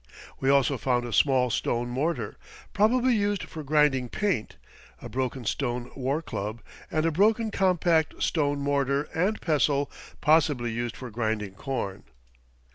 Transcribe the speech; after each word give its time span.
We 0.39 0.49
also 0.49 0.79
found 0.79 1.05
a 1.05 1.13
small 1.13 1.51
stone 1.51 1.87
mortar, 1.89 2.35
probably 2.73 3.13
used 3.13 3.43
for 3.43 3.61
grinding 3.61 4.09
paint; 4.09 4.55
a 4.99 5.07
broken 5.07 5.45
stone 5.45 5.91
war 5.95 6.23
club; 6.23 6.63
and 6.89 7.05
a 7.05 7.11
broken 7.11 7.51
compact 7.51 8.23
stone 8.23 8.57
mortar 8.59 9.03
and 9.13 9.39
pestle 9.41 9.91
possibly 10.19 10.71
used 10.71 10.97
for 10.97 11.11
grinding 11.11 11.53
corn. 11.53 12.05